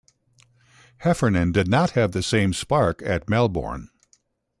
[0.97, 3.91] Heffernan did not have the same spark at Melbourne.